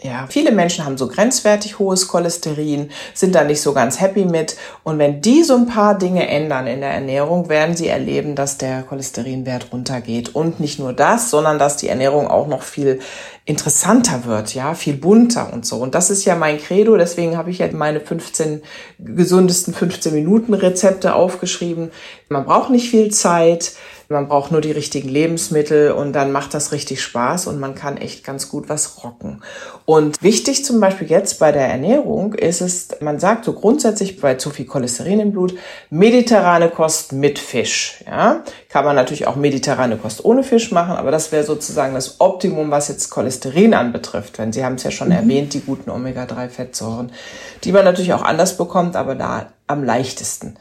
Ja, 0.02 0.26
viele 0.30 0.50
Menschen 0.50 0.86
haben 0.86 0.96
so 0.96 1.08
grenzwertig 1.08 1.78
hohes 1.78 2.08
Cholesterin, 2.08 2.90
sind 3.12 3.34
da 3.34 3.44
nicht 3.44 3.60
so 3.60 3.74
ganz 3.74 4.00
happy 4.00 4.24
mit. 4.24 4.56
Und 4.82 4.98
wenn 4.98 5.20
die 5.20 5.42
so 5.42 5.54
ein 5.54 5.66
paar 5.66 5.98
Dinge 5.98 6.26
ändern 6.26 6.66
in 6.66 6.80
der 6.80 6.90
Ernährung, 6.90 7.50
werden 7.50 7.76
sie 7.76 7.88
erleben, 7.88 8.34
dass 8.34 8.56
der 8.56 8.82
Cholesterinwert 8.82 9.72
runtergeht. 9.72 10.34
Und 10.34 10.58
nicht 10.58 10.78
nur 10.78 10.94
das, 10.94 11.28
sondern 11.28 11.58
dass 11.58 11.76
die 11.76 11.88
Ernährung 11.88 12.28
auch 12.28 12.46
noch 12.46 12.62
viel 12.62 13.00
interessanter 13.44 14.24
wird, 14.24 14.54
ja, 14.54 14.74
viel 14.74 14.94
bunter 14.94 15.52
und 15.52 15.66
so. 15.66 15.76
Und 15.76 15.94
das 15.94 16.08
ist 16.08 16.24
ja 16.24 16.34
mein 16.34 16.58
Credo. 16.58 16.96
Deswegen 16.96 17.36
habe 17.36 17.50
ich 17.50 17.58
ja 17.58 17.68
meine 17.70 18.00
15 18.00 18.62
gesundesten 19.00 19.74
15 19.74 20.14
Minuten 20.14 20.54
Rezepte 20.54 21.14
aufgeschrieben. 21.14 21.90
Man 22.30 22.46
braucht 22.46 22.70
nicht 22.70 22.88
viel 22.88 23.10
Zeit. 23.10 23.72
Man 24.12 24.26
braucht 24.26 24.50
nur 24.50 24.60
die 24.60 24.72
richtigen 24.72 25.08
Lebensmittel 25.08 25.92
und 25.92 26.12
dann 26.14 26.32
macht 26.32 26.52
das 26.52 26.72
richtig 26.72 27.00
Spaß 27.00 27.46
und 27.46 27.60
man 27.60 27.76
kann 27.76 27.96
echt 27.96 28.24
ganz 28.24 28.48
gut 28.48 28.68
was 28.68 29.04
rocken. 29.04 29.40
Und 29.84 30.20
wichtig 30.20 30.64
zum 30.64 30.80
Beispiel 30.80 31.08
jetzt 31.08 31.38
bei 31.38 31.52
der 31.52 31.68
Ernährung 31.68 32.34
ist 32.34 32.60
es, 32.60 32.88
man 33.00 33.20
sagt 33.20 33.44
so 33.44 33.52
grundsätzlich 33.52 34.20
bei 34.20 34.34
zu 34.34 34.50
viel 34.50 34.66
Cholesterin 34.66 35.20
im 35.20 35.30
Blut, 35.30 35.54
mediterrane 35.90 36.70
Kost 36.70 37.12
mit 37.12 37.38
Fisch. 37.38 38.02
Ja, 38.04 38.42
kann 38.68 38.84
man 38.84 38.96
natürlich 38.96 39.28
auch 39.28 39.36
mediterrane 39.36 39.96
Kost 39.96 40.24
ohne 40.24 40.42
Fisch 40.42 40.72
machen, 40.72 40.96
aber 40.96 41.12
das 41.12 41.30
wäre 41.30 41.44
sozusagen 41.44 41.94
das 41.94 42.20
Optimum, 42.20 42.72
was 42.72 42.88
jetzt 42.88 43.10
Cholesterin 43.10 43.74
anbetrifft. 43.74 44.40
Wenn 44.40 44.52
Sie 44.52 44.64
haben 44.64 44.74
es 44.74 44.82
ja 44.82 44.90
schon 44.90 45.10
mhm. 45.10 45.14
erwähnt, 45.14 45.54
die 45.54 45.60
guten 45.60 45.88
Omega-3-Fettsäuren, 45.88 47.12
die 47.62 47.70
man 47.70 47.84
natürlich 47.84 48.12
auch 48.12 48.22
anders 48.22 48.56
bekommt, 48.56 48.96
aber 48.96 49.14
da 49.14 49.52
am 49.68 49.84
leichtesten. 49.84 50.56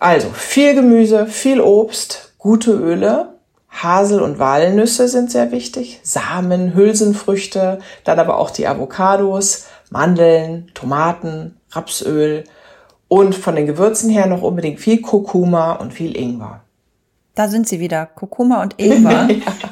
Also 0.00 0.28
viel 0.34 0.74
Gemüse, 0.74 1.26
viel 1.26 1.62
Obst, 1.62 2.33
Gute 2.44 2.72
Öle, 2.72 3.38
Hasel- 3.70 4.20
und 4.20 4.38
Walnüsse 4.38 5.08
sind 5.08 5.30
sehr 5.30 5.50
wichtig, 5.50 6.00
Samen, 6.02 6.74
Hülsenfrüchte, 6.74 7.78
dann 8.04 8.18
aber 8.18 8.36
auch 8.36 8.50
die 8.50 8.66
Avocados, 8.66 9.64
Mandeln, 9.88 10.70
Tomaten, 10.74 11.56
Rapsöl 11.70 12.44
und 13.08 13.34
von 13.34 13.56
den 13.56 13.64
Gewürzen 13.64 14.10
her 14.10 14.26
noch 14.26 14.42
unbedingt 14.42 14.78
viel 14.78 15.00
Kurkuma 15.00 15.72
und 15.72 15.94
viel 15.94 16.14
Ingwer. 16.14 16.60
Da 17.34 17.48
sind 17.48 17.66
sie 17.66 17.80
wieder, 17.80 18.04
Kurkuma 18.04 18.60
und 18.60 18.78
Ingwer. 18.78 19.26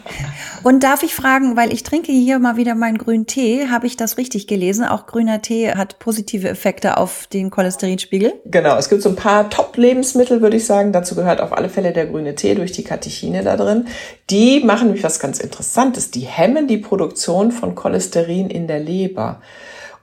Und 0.63 0.85
darf 0.85 1.03
ich 1.03 1.15
fragen, 1.15 1.57
weil 1.57 1.73
ich 1.73 1.83
trinke 1.83 2.13
hier 2.13 2.39
mal 2.39 2.57
wieder 2.57 2.77
meinen 2.77 2.97
grünen 2.97 3.27
Tee, 3.27 3.69
habe 3.69 3.87
ich 3.89 3.97
das 3.97 4.17
richtig 4.17 4.47
gelesen? 4.47 4.85
Auch 4.85 5.07
grüner 5.07 5.43
Tee 5.43 5.73
hat 5.73 5.99
positive 5.99 6.49
Effekte 6.49 6.99
auf 6.99 7.27
den 7.27 7.51
Cholesterinspiegel? 7.51 8.35
Genau, 8.45 8.77
es 8.77 8.89
gibt 8.89 9.03
so 9.03 9.09
ein 9.09 9.17
paar 9.17 9.51
Top-Lebensmittel, 9.51 10.41
würde 10.41 10.59
ich 10.59 10.67
sagen. 10.67 10.93
Dazu 10.93 11.17
gehört 11.17 11.41
auf 11.41 11.53
alle 11.53 11.69
Fälle 11.69 11.93
der 11.93 12.07
grüne 12.07 12.37
Tee 12.37 12.55
durch 12.55 12.71
die 12.71 12.85
Katechine 12.85 13.43
da 13.43 13.57
drin. 13.57 13.89
Die 14.31 14.61
machen 14.61 14.87
nämlich 14.87 15.03
was 15.03 15.19
ganz 15.19 15.41
Interessantes. 15.41 16.13
Die 16.13 16.21
hemmen 16.21 16.69
die 16.69 16.79
Produktion 16.79 17.51
von 17.51 17.75
Cholesterin 17.75 18.49
in 18.49 18.69
der 18.69 18.79
Leber. 18.79 19.41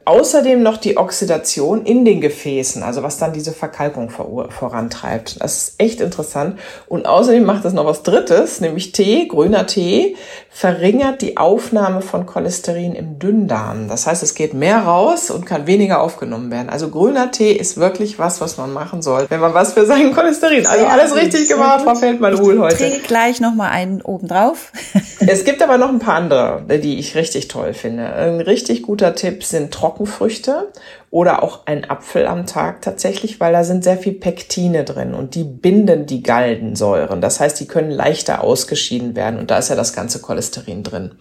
Außerdem 0.06 0.64
noch 0.64 0.78
die 0.78 0.98
Oxidation 0.98 1.86
in 1.86 2.04
den 2.04 2.20
Gefäßen, 2.20 2.82
also 2.82 3.04
was 3.04 3.20
dann 3.20 3.32
diese 3.32 3.52
Verkalkung 3.52 4.10
vor 4.10 4.50
vorantreibt. 4.50 5.40
Das 5.40 5.58
ist 5.58 5.74
echt 5.78 6.02
interessant. 6.02 6.58
Und 6.88 7.06
außerdem 7.06 7.44
macht 7.44 7.64
es 7.66 7.74
noch 7.74 7.86
was 7.86 8.02
Drittes, 8.02 8.60
nämlich 8.60 8.92
Tee, 8.92 9.28
grüner 9.28 9.68
Tee, 9.68 10.16
verringert 10.50 11.22
die 11.22 11.38
Aufnahme 11.38 12.02
von 12.02 12.26
Cholesterin 12.26 12.96
im 12.96 13.20
Dünndarm. 13.20 13.88
Das 13.88 14.08
heißt, 14.08 14.24
es 14.24 14.34
geht 14.34 14.56
mehr 14.56 14.80
raus 14.80 15.30
und 15.30 15.46
kann 15.46 15.68
weniger 15.68 16.02
aufgenommen 16.02 16.50
werden. 16.50 16.70
Also 16.70 16.90
grüner 16.90 17.30
Tee 17.30 17.52
ist 17.52 17.78
wirklich 17.78 18.18
was, 18.18 18.42
was 18.42 18.58
man 18.58 18.74
machen 18.74 19.04
soll, 19.04 19.28
wenn 19.30 19.40
man 19.40 19.54
was 19.54 19.74
für 19.74 19.86
sein 19.86 20.14
Cholesterin. 20.14 20.66
Also 20.66 20.86
alles 20.86 21.16
richtig 21.16 21.50
gemacht, 21.50 21.82
Frau 21.84 21.94
Feldmann-Huhl 21.94 22.60
heute. 22.60 22.78
Trinke 22.78 23.00
gleich 23.06 23.42
noch 23.42 23.54
mal 23.54 23.70
einen 23.70 24.02
obendrauf. 24.02 24.72
es 25.20 25.44
gibt 25.44 25.62
aber 25.62 25.78
noch 25.78 25.90
ein 25.90 26.00
paar 26.00 26.16
andere, 26.16 26.64
die 26.82 26.98
ich 26.98 27.16
richtig 27.16 27.48
toll 27.48 27.74
finde. 27.74 28.12
Ein 28.12 28.42
richtig 28.42 28.82
guter 28.82 29.14
Tipp 29.14 29.44
sind 29.44 29.72
Trocken 29.72 29.89
Trockenfrüchte 29.90 30.72
oder 31.10 31.44
auch 31.44 31.66
ein 31.66 31.90
Apfel 31.90 32.28
am 32.28 32.46
Tag 32.46 32.82
tatsächlich, 32.82 33.40
weil 33.40 33.54
da 33.54 33.64
sind 33.64 33.84
sehr 33.84 33.98
viel 33.98 34.14
Pektine 34.14 34.84
drin 34.84 35.14
und 35.14 35.36
die 35.36 35.44
binden 35.44 36.06
die 36.06 36.22
Galdensäuren. 36.22 37.22
Das 37.22 37.40
heißt, 37.40 37.60
die 37.60 37.68
können 37.68 37.92
leichter 37.92 38.44
ausgeschieden 38.44 39.16
werden 39.16 39.40
und 39.40 39.50
da 39.52 39.58
ist 39.58 39.70
ja 39.70 39.76
das 39.76 39.94
ganze 39.94 40.22
Cholesterin 40.22 40.84
drin. 40.84 41.16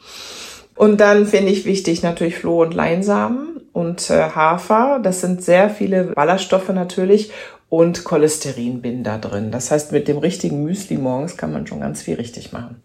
Und 0.74 1.00
dann 1.00 1.26
finde 1.26 1.50
ich 1.50 1.64
wichtig 1.64 2.02
natürlich 2.02 2.36
Floh- 2.36 2.62
und 2.62 2.74
Leinsamen 2.74 3.60
und 3.72 4.10
äh, 4.10 4.30
Hafer. 4.30 5.00
Das 5.02 5.20
sind 5.20 5.42
sehr 5.42 5.70
viele 5.70 6.04
Ballaststoffe 6.04 6.68
natürlich 6.68 7.32
und 7.68 8.04
Cholesterinbinder 8.04 9.18
drin. 9.18 9.50
Das 9.50 9.70
heißt, 9.70 9.92
mit 9.92 10.06
dem 10.06 10.18
richtigen 10.18 10.62
Müsli 10.62 10.98
morgens 10.98 11.36
kann 11.36 11.52
man 11.52 11.66
schon 11.66 11.80
ganz 11.80 12.02
viel 12.02 12.14
richtig 12.14 12.52
machen 12.52 12.82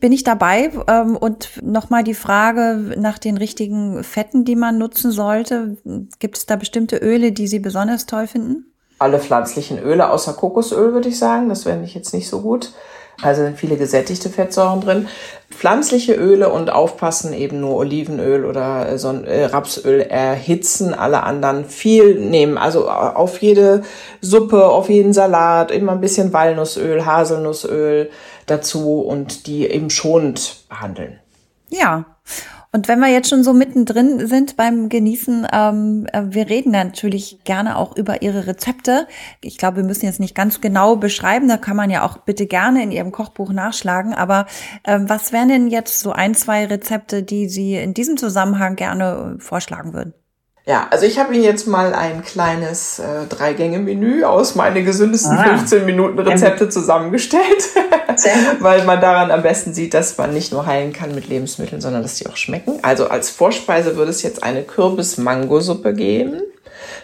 bin 0.00 0.12
ich 0.12 0.24
dabei. 0.24 0.70
Ähm, 0.88 1.16
und 1.16 1.62
nochmal 1.62 2.04
die 2.04 2.14
Frage 2.14 2.94
nach 2.98 3.18
den 3.18 3.36
richtigen 3.36 4.02
Fetten, 4.02 4.44
die 4.44 4.56
man 4.56 4.78
nutzen 4.78 5.10
sollte. 5.10 5.76
Gibt 6.18 6.38
es 6.38 6.46
da 6.46 6.56
bestimmte 6.56 6.96
Öle, 6.96 7.32
die 7.32 7.46
Sie 7.46 7.58
besonders 7.58 8.06
toll 8.06 8.26
finden? 8.26 8.66
Alle 8.98 9.18
pflanzlichen 9.18 9.78
Öle 9.78 10.10
außer 10.10 10.34
Kokosöl, 10.34 10.92
würde 10.92 11.08
ich 11.08 11.18
sagen. 11.18 11.48
Das 11.48 11.64
wäre 11.64 11.82
ich 11.82 11.94
jetzt 11.94 12.12
nicht 12.12 12.28
so 12.28 12.42
gut. 12.42 12.72
Also 13.22 13.42
sind 13.42 13.58
viele 13.58 13.76
gesättigte 13.76 14.30
Fettsäuren 14.30 14.80
drin. 14.80 15.08
Pflanzliche 15.50 16.14
Öle 16.14 16.50
und 16.50 16.70
aufpassen 16.70 17.32
eben 17.32 17.60
nur 17.60 17.76
Olivenöl 17.76 18.44
oder 18.44 18.88
äh, 18.88 18.94
äh, 18.94 19.44
Rapsöl 19.46 20.00
erhitzen, 20.00 20.94
alle 20.94 21.22
anderen 21.24 21.64
viel 21.64 22.14
nehmen. 22.18 22.56
Also 22.56 22.88
auf 22.88 23.42
jede 23.42 23.82
Suppe, 24.20 24.66
auf 24.66 24.88
jeden 24.88 25.12
Salat 25.12 25.70
immer 25.70 25.92
ein 25.92 26.00
bisschen 26.00 26.32
Walnussöl, 26.32 27.04
Haselnussöl, 27.04 28.10
dazu 28.46 29.00
und 29.00 29.46
die 29.46 29.66
eben 29.66 29.90
schonend 29.90 30.64
behandeln. 30.68 31.18
Ja. 31.68 32.04
Und 32.72 32.86
wenn 32.86 33.00
wir 33.00 33.08
jetzt 33.08 33.28
schon 33.28 33.42
so 33.42 33.52
mittendrin 33.52 34.28
sind 34.28 34.56
beim 34.56 34.88
Genießen, 34.88 35.46
ähm, 35.52 36.06
äh, 36.12 36.22
wir 36.26 36.48
reden 36.48 36.70
natürlich 36.70 37.40
gerne 37.42 37.76
auch 37.76 37.96
über 37.96 38.22
Ihre 38.22 38.46
Rezepte. 38.46 39.08
Ich 39.40 39.58
glaube, 39.58 39.78
wir 39.78 39.84
müssen 39.84 40.04
jetzt 40.06 40.20
nicht 40.20 40.36
ganz 40.36 40.60
genau 40.60 40.94
beschreiben, 40.94 41.48
da 41.48 41.56
kann 41.56 41.76
man 41.76 41.90
ja 41.90 42.04
auch 42.06 42.18
bitte 42.18 42.46
gerne 42.46 42.82
in 42.84 42.92
Ihrem 42.92 43.10
Kochbuch 43.10 43.52
nachschlagen. 43.52 44.14
Aber 44.14 44.46
ähm, 44.84 45.08
was 45.08 45.32
wären 45.32 45.48
denn 45.48 45.66
jetzt 45.66 45.98
so 45.98 46.12
ein, 46.12 46.34
zwei 46.34 46.66
Rezepte, 46.66 47.24
die 47.24 47.48
Sie 47.48 47.74
in 47.74 47.92
diesem 47.92 48.16
Zusammenhang 48.16 48.76
gerne 48.76 49.36
vorschlagen 49.40 49.92
würden? 49.92 50.14
Ja, 50.66 50.86
also 50.90 51.06
ich 51.06 51.18
habe 51.18 51.34
Ihnen 51.34 51.42
jetzt 51.42 51.66
mal 51.66 51.94
ein 51.94 52.22
kleines 52.22 52.98
äh, 52.98 53.26
Drei-Gänge-Menü 53.28 54.24
aus 54.24 54.54
meine 54.54 54.84
gesündesten 54.84 55.36
ah, 55.38 55.56
15 55.56 55.86
Minuten 55.86 56.18
Rezepte 56.18 56.68
zusammengestellt, 56.68 57.42
weil 58.60 58.84
man 58.84 59.00
daran 59.00 59.30
am 59.30 59.42
besten 59.42 59.72
sieht, 59.72 59.94
dass 59.94 60.18
man 60.18 60.34
nicht 60.34 60.52
nur 60.52 60.66
heilen 60.66 60.92
kann 60.92 61.14
mit 61.14 61.28
Lebensmitteln, 61.28 61.80
sondern 61.80 62.02
dass 62.02 62.16
die 62.16 62.26
auch 62.26 62.36
schmecken. 62.36 62.78
Also 62.82 63.08
als 63.08 63.30
Vorspeise 63.30 63.96
würde 63.96 64.10
es 64.10 64.22
jetzt 64.22 64.42
eine 64.42 64.62
Kürbis-Mango-Suppe 64.62 65.94
geben 65.94 66.42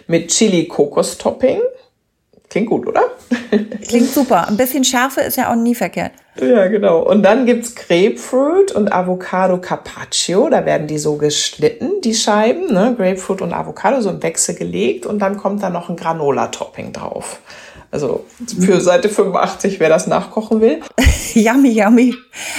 mit 0.05 0.29
Chili-Kokos-Topping. 0.29 1.59
Klingt 2.57 2.69
gut, 2.71 2.87
oder? 2.87 3.03
Klingt 3.87 4.09
super. 4.09 4.47
Ein 4.47 4.57
bisschen 4.57 4.83
Schärfe 4.83 5.21
ist 5.21 5.37
ja 5.37 5.51
auch 5.51 5.55
nie 5.55 5.75
verkehrt. 5.75 6.11
Ja, 6.41 6.67
genau. 6.67 7.03
Und 7.03 7.21
dann 7.21 7.45
gibt's 7.45 7.75
Grapefruit 7.75 8.71
und 8.71 8.91
Avocado 8.91 9.59
Carpaccio. 9.59 10.49
Da 10.49 10.65
werden 10.65 10.87
die 10.87 10.97
so 10.97 11.17
geschnitten, 11.17 12.01
die 12.03 12.15
Scheiben. 12.15 12.73
Ne? 12.73 12.95
Grapefruit 12.97 13.43
und 13.43 13.53
Avocado 13.53 14.01
so 14.01 14.09
im 14.09 14.23
Wechsel 14.23 14.55
gelegt. 14.55 15.05
Und 15.05 15.19
dann 15.19 15.37
kommt 15.37 15.61
da 15.61 15.69
noch 15.69 15.87
ein 15.89 15.95
Granola-Topping 15.95 16.93
drauf. 16.93 17.41
Also 17.97 18.25
für 18.59 18.79
Seite 18.79 19.09
85, 19.09 19.79
wer 19.79 19.89
das 19.89 20.05
nachkochen 20.05 20.61
will. 20.61 20.81
yummy, 21.33 21.69
yummy. 21.69 22.13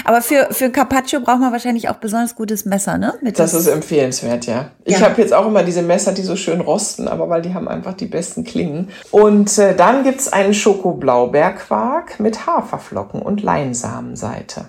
Aber 0.04 0.20
für, 0.20 0.48
für 0.50 0.70
Carpaccio 0.70 1.20
braucht 1.20 1.38
man 1.38 1.52
wahrscheinlich 1.52 1.88
auch 1.88 1.94
besonders 1.94 2.34
gutes 2.34 2.64
Messer, 2.64 2.98
ne? 2.98 3.14
Mit 3.22 3.38
das, 3.38 3.54
ist 3.54 3.68
empfehlenswert, 3.68 4.46
ja. 4.46 4.72
Ich 4.84 4.98
ja. 4.98 5.02
habe 5.02 5.22
jetzt 5.22 5.32
auch 5.32 5.46
immer 5.46 5.62
diese 5.62 5.82
Messer, 5.82 6.10
die 6.10 6.22
so 6.22 6.34
schön 6.34 6.60
rosten, 6.60 7.06
aber 7.06 7.28
weil 7.28 7.42
die 7.42 7.54
haben 7.54 7.68
einfach 7.68 7.94
die 7.94 8.06
besten 8.06 8.42
Klingen. 8.42 8.88
Und 9.12 9.56
äh, 9.58 9.76
dann 9.76 10.02
gibt's 10.02 10.32
einen 10.32 10.54
Schokoblaubeerquark 10.54 12.18
mit 12.18 12.44
Haferflocken 12.46 13.22
und 13.22 13.40
Leinsamenseite. 13.40 14.64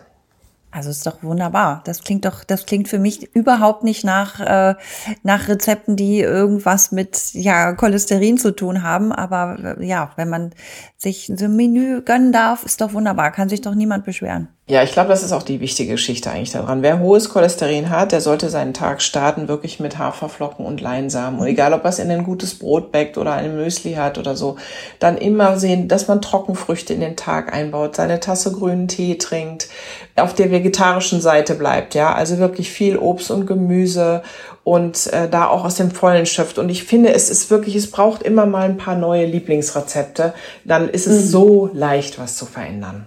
Also 0.71 0.91
ist 0.91 1.05
doch 1.07 1.23
wunderbar. 1.23 1.81
Das 1.85 2.03
klingt 2.03 2.25
doch, 2.25 2.43
das 2.43 2.67
klingt 2.67 2.87
für 2.87 2.99
mich 2.99 3.33
überhaupt 3.35 3.83
nicht 3.83 4.03
nach, 4.03 4.39
äh, 4.39 4.75
nach 5.23 5.47
Rezepten, 5.47 5.95
die 5.95 6.19
irgendwas 6.19 6.91
mit 6.91 7.33
ja, 7.33 7.73
Cholesterin 7.73 8.37
zu 8.37 8.55
tun 8.55 8.83
haben. 8.83 9.11
Aber 9.11 9.77
äh, 9.79 9.85
ja, 9.85 10.11
wenn 10.15 10.29
man 10.29 10.51
sich 11.01 11.31
so 11.33 11.45
ein 11.45 11.55
Menü 11.55 12.01
gönnen 12.01 12.33
darf, 12.33 12.63
ist 12.65 12.81
doch 12.81 12.91
wunderbar. 12.91 13.31
Kann 13.31 13.47
sich 13.47 13.61
doch 13.61 13.73
niemand 13.73 14.03
beschweren. 14.03 14.49
Ja, 14.67 14.83
ich 14.83 14.91
glaube, 14.91 15.09
das 15.09 15.23
ist 15.23 15.31
auch 15.31 15.43
die 15.43 15.61
wichtige 15.61 15.93
Geschichte 15.93 16.29
eigentlich 16.29 16.51
daran. 16.51 16.83
Wer 16.83 16.99
hohes 16.99 17.29
Cholesterin 17.29 17.89
hat, 17.89 18.11
der 18.11 18.19
sollte 18.19 18.49
seinen 18.49 18.73
Tag 18.73 19.01
starten 19.01 19.47
wirklich 19.47 19.79
mit 19.79 19.97
Haferflocken 19.97 20.65
und 20.65 20.81
Leinsamen. 20.81 21.39
Und 21.39 21.47
egal, 21.47 21.73
ob 21.73 21.85
er 21.85 21.89
es 21.89 21.99
in 21.99 22.11
ein 22.11 22.25
gutes 22.25 22.59
Brot 22.59 22.91
backt 22.91 23.17
oder 23.17 23.33
ein 23.33 23.55
Müsli 23.55 23.93
hat 23.93 24.17
oder 24.17 24.35
so, 24.35 24.57
dann 24.99 25.17
immer 25.17 25.57
sehen, 25.57 25.87
dass 25.87 26.09
man 26.09 26.21
Trockenfrüchte 26.21 26.93
in 26.93 26.99
den 26.99 27.15
Tag 27.15 27.53
einbaut, 27.53 27.95
seine 27.95 28.19
Tasse 28.19 28.51
grünen 28.51 28.89
Tee 28.89 29.17
trinkt, 29.17 29.69
auf 30.17 30.33
der 30.33 30.51
vegetarischen 30.51 31.21
Seite 31.21 31.55
bleibt, 31.55 31.95
ja. 31.95 32.13
Also 32.13 32.39
wirklich 32.39 32.69
viel 32.69 32.97
Obst 32.97 33.31
und 33.31 33.47
Gemüse 33.47 34.21
und 34.63 35.07
äh, 35.13 35.29
da 35.29 35.47
auch 35.47 35.65
aus 35.65 35.75
dem 35.75 35.91
Vollen 35.91 36.25
schöpft. 36.25 36.59
Und 36.59 36.69
ich 36.69 36.83
finde, 36.83 37.13
es 37.13 37.29
ist 37.29 37.49
wirklich, 37.49 37.75
es 37.75 37.89
braucht 37.91 38.23
immer 38.23 38.45
mal 38.45 38.65
ein 38.69 38.77
paar 38.77 38.95
neue 38.95 39.25
Lieblingsrezepte. 39.25 40.33
Dann 40.65 40.89
ist 40.89 41.07
es 41.07 41.25
mhm. 41.25 41.27
so 41.27 41.69
leicht, 41.73 42.19
was 42.19 42.35
zu 42.37 42.45
verändern. 42.45 43.05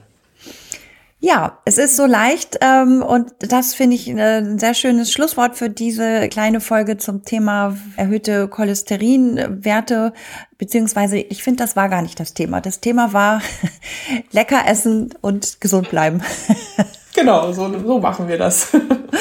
Ja, 1.25 1.59
es 1.65 1.79
ist 1.79 1.95
so 1.95 2.05
leicht 2.05 2.59
ähm, 2.63 3.01
und 3.01 3.31
das 3.39 3.75
finde 3.75 3.95
ich 3.95 4.09
äh, 4.09 4.39
ein 4.39 4.59
sehr 4.59 4.75
schönes 4.75 5.13
Schlusswort 5.13 5.55
für 5.55 5.71
diese 5.71 6.29
kleine 6.29 6.61
Folge 6.61 6.97
zum 6.97 7.25
Thema 7.25 7.77
erhöhte 7.97 8.49
Cholesterinwerte, 8.49 10.15
beziehungsweise 10.59 11.19
ich 11.19 11.45
finde, 11.45 11.63
das 11.63 11.77
war 11.77 11.89
gar 11.89 12.03
nicht 12.03 12.19
das 12.19 12.35
Thema. 12.35 12.61
Das 12.61 12.81
Thema 12.81 13.13
war 13.13 13.41
lecker 14.33 14.63
essen 14.67 15.15
und 15.21 15.61
gesund 15.61 15.91
bleiben. 15.91 16.23
Genau, 17.23 17.53
so, 17.53 17.79
so 17.79 18.01
machen 18.01 18.27
wir 18.27 18.37
das. 18.37 18.73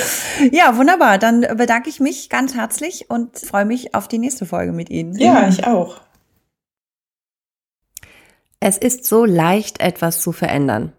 ja, 0.51 0.75
wunderbar. 0.75 1.20
Dann 1.20 1.41
bedanke 1.55 1.88
ich 1.88 2.00
mich 2.00 2.29
ganz 2.29 2.55
herzlich 2.55 3.12
und 3.12 3.38
freue 3.38 3.65
mich 3.65 3.93
auf 3.93 4.08
die 4.08 4.17
nächste 4.17 4.48
Folge 4.48 4.72
mit 4.72 4.89
Ihnen. 4.89 5.15
Ja, 5.20 5.48
ich 5.48 5.67
auch. 5.67 6.01
Es 8.60 8.79
ist 8.79 9.05
so 9.05 9.24
leicht, 9.24 9.81
etwas 9.81 10.20
zu 10.20 10.31
verändern. 10.31 10.93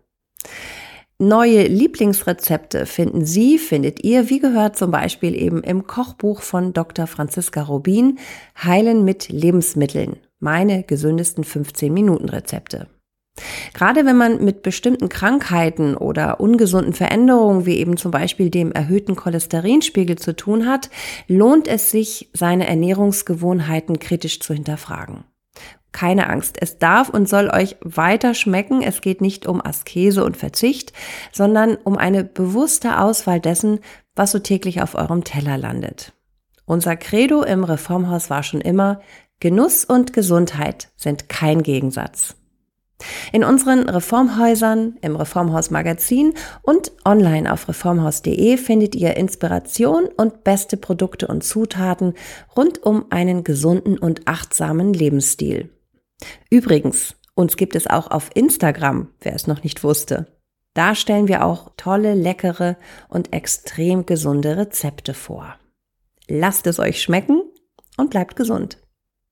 Neue 1.18 1.66
Lieblingsrezepte 1.66 2.86
finden 2.86 3.24
Sie, 3.24 3.58
findet 3.58 4.04
ihr, 4.04 4.30
wie 4.30 4.38
gehört 4.38 4.76
zum 4.76 4.92
Beispiel 4.92 5.34
eben 5.34 5.64
im 5.64 5.88
Kochbuch 5.88 6.40
von 6.42 6.72
Dr. 6.72 7.08
Franziska 7.08 7.62
Rubin, 7.62 8.20
Heilen 8.62 9.04
mit 9.04 9.28
Lebensmitteln. 9.28 10.18
Meine 10.38 10.84
gesündesten 10.84 11.42
15 11.42 11.92
Minuten 11.92 12.28
Rezepte. 12.28 12.86
Gerade 13.74 14.04
wenn 14.04 14.16
man 14.16 14.44
mit 14.44 14.62
bestimmten 14.62 15.08
Krankheiten 15.08 15.96
oder 15.96 16.40
ungesunden 16.40 16.92
Veränderungen 16.92 17.66
wie 17.66 17.78
eben 17.78 17.96
zum 17.96 18.10
Beispiel 18.10 18.50
dem 18.50 18.72
erhöhten 18.72 19.16
Cholesterinspiegel 19.16 20.16
zu 20.16 20.34
tun 20.34 20.66
hat, 20.66 20.90
lohnt 21.28 21.68
es 21.68 21.90
sich, 21.90 22.30
seine 22.32 22.66
Ernährungsgewohnheiten 22.66 23.98
kritisch 23.98 24.40
zu 24.40 24.54
hinterfragen 24.54 25.24
keine 25.92 26.28
Angst. 26.30 26.56
Es 26.58 26.78
darf 26.78 27.10
und 27.10 27.28
soll 27.28 27.50
euch 27.50 27.76
weiter 27.82 28.34
schmecken. 28.34 28.82
Es 28.82 29.00
geht 29.02 29.20
nicht 29.20 29.46
um 29.46 29.64
Askese 29.64 30.24
und 30.24 30.36
Verzicht, 30.36 30.92
sondern 31.30 31.76
um 31.76 31.96
eine 31.96 32.24
bewusste 32.24 32.98
Auswahl 32.98 33.40
dessen, 33.40 33.80
was 34.16 34.32
so 34.32 34.38
täglich 34.38 34.82
auf 34.82 34.94
eurem 34.94 35.22
Teller 35.22 35.58
landet. 35.58 36.12
Unser 36.64 36.96
Credo 36.96 37.42
im 37.42 37.64
Reformhaus 37.64 38.30
war 38.30 38.42
schon 38.42 38.60
immer, 38.60 39.00
Genuss 39.40 39.84
und 39.84 40.12
Gesundheit 40.12 40.88
sind 40.96 41.28
kein 41.28 41.62
Gegensatz. 41.62 42.36
In 43.32 43.44
unseren 43.44 43.88
Reformhäusern, 43.88 44.96
im 45.00 45.16
Reformhaus 45.16 45.70
Magazin 45.70 46.34
und 46.62 46.92
online 47.04 47.52
auf 47.52 47.68
reformhaus.de 47.68 48.56
findet 48.56 48.94
ihr 48.94 49.16
Inspiration 49.16 50.08
und 50.16 50.44
beste 50.44 50.76
Produkte 50.76 51.26
und 51.26 51.44
Zutaten 51.44 52.14
rund 52.56 52.82
um 52.82 53.06
einen 53.10 53.44
gesunden 53.44 53.98
und 53.98 54.26
achtsamen 54.26 54.92
Lebensstil. 54.92 55.70
Übrigens, 56.50 57.16
uns 57.34 57.56
gibt 57.56 57.74
es 57.74 57.86
auch 57.86 58.10
auf 58.10 58.30
Instagram, 58.34 59.08
wer 59.20 59.34
es 59.34 59.46
noch 59.46 59.62
nicht 59.62 59.82
wusste. 59.84 60.26
Da 60.74 60.94
stellen 60.94 61.28
wir 61.28 61.44
auch 61.44 61.70
tolle, 61.76 62.14
leckere 62.14 62.76
und 63.08 63.32
extrem 63.32 64.06
gesunde 64.06 64.56
Rezepte 64.56 65.14
vor. 65.14 65.56
Lasst 66.28 66.66
es 66.66 66.78
euch 66.78 67.02
schmecken 67.02 67.42
und 67.96 68.10
bleibt 68.10 68.36
gesund. 68.36 68.78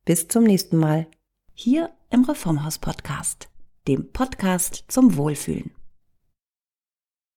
Bis 0.05 0.29
zum 0.29 0.45
nächsten 0.45 0.77
Mal. 0.77 1.07
Hier 1.55 1.91
im 2.11 2.25
Reformhaus 2.25 2.79
Podcast, 2.79 3.49
dem 3.89 4.13
Podcast 4.13 4.85
zum 4.89 5.17
Wohlfühlen. 5.17 5.73